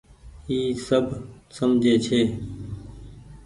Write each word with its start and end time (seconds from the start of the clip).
اي 0.47 0.57
سب 0.87 1.05
سجهي 1.55 1.95
ڇي۔ 2.05 2.21